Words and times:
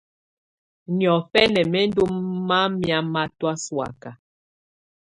Niɔfɛ̀na 0.97 1.61
mɛ̀ 1.71 1.85
ndù 1.89 2.03
mamɛ̀á 2.47 2.97
matɔ̀́á 3.13 3.55
sɔ̀áka. 3.63 4.09